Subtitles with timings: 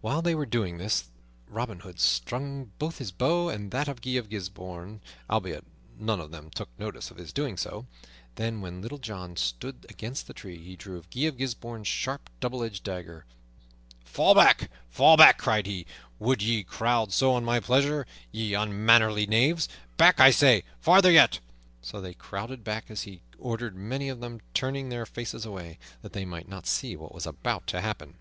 [0.00, 1.10] While they were doing this
[1.48, 5.64] Robin Hood strung both his bow and that of Guy of Gisbourne, albeit
[5.98, 7.84] none of them took notice of his doing so.
[8.36, 12.62] Then, when Little John stood against the tree, he drew Guy of Gisbourne's sharp, double
[12.62, 13.24] edged dagger.
[14.04, 14.70] "Fall back!
[14.88, 15.84] fall back!" cried he.
[16.20, 19.68] "Would ye crowd so on my pleasure, ye unmannerly knaves?
[19.96, 20.62] Back, I say!
[20.78, 21.40] Farther yet!"
[21.82, 26.12] So they crowded back, as he ordered, many of them turning their faces away, that
[26.12, 28.14] they might not see what was about to happen.